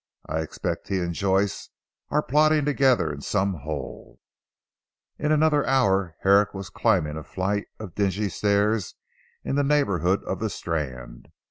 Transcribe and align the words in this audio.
I 0.27 0.39
expect 0.39 0.87
he 0.87 0.97
and 0.97 1.13
Joyce 1.13 1.69
are 2.09 2.23
plotting 2.23 2.65
together 2.65 3.13
in 3.13 3.21
some 3.21 3.53
hole." 3.53 4.17
In 5.19 5.31
another 5.31 5.63
hour 5.67 6.15
Herrick 6.21 6.55
was 6.55 6.71
climbing 6.71 7.17
a 7.17 7.23
flight 7.23 7.67
of 7.79 7.93
dingy 7.93 8.29
stairs 8.29 8.95
in 9.43 9.57
the 9.57 9.63
neighbourhood 9.63 10.23
of 10.23 10.39
the 10.39 10.49
Strand. 10.49 11.27